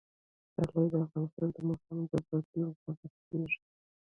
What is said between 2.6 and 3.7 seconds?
سبب کېږي.